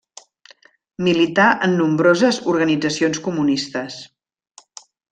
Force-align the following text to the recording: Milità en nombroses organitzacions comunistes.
Milità 1.07 1.45
en 1.69 1.77
nombroses 1.83 2.41
organitzacions 2.57 3.23
comunistes. 3.31 4.03